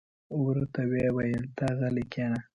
ورته 0.43 0.81
ویې 0.89 1.09
ویل: 1.15 1.43
ته 1.57 1.65
غلې 1.77 2.05
کېنه. 2.13 2.39